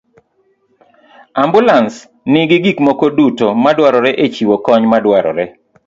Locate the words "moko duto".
2.87-3.47